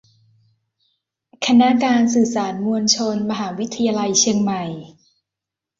[1.45, 4.63] คณะการสื่อสารมวลชน มหาวิทยาลัยเชียงใหม่